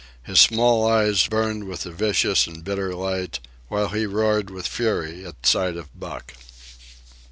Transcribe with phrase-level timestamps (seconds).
[0.23, 5.23] His small eyes burned with a vicious and bitter light, while he roared with fury
[5.27, 6.33] at sight of Buck.